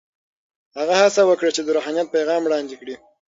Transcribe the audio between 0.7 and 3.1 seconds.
هغه هڅه وکړه چې د روحانیت پیغام وړاندې کړي.